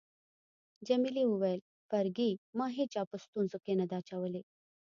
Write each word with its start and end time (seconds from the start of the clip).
جميلې 0.87 1.23
وويل: 1.27 1.61
فرګي، 1.89 2.31
ما 2.57 2.67
هیچا 2.77 3.01
په 3.11 3.15
ستونزو 3.23 3.57
کي 3.65 3.73
نه 3.79 3.85
ده 3.89 3.95
اچولی. 4.01 4.41